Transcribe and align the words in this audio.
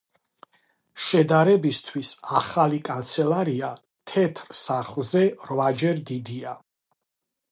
შედარებისთვის, 1.07 2.13
ახალი 2.39 2.79
კანცელარია 2.87 3.69
თეთრ 4.13 4.57
სახლზე 4.63 5.23
რვაჯერ 5.51 6.01
დიდია. 6.11 6.57